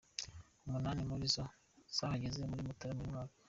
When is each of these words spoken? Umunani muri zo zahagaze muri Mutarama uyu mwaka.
Umunani 0.65 1.01
muri 1.09 1.25
zo 1.35 1.45
zahagaze 1.95 2.39
muri 2.49 2.65
Mutarama 2.67 3.01
uyu 3.03 3.11
mwaka. 3.13 3.35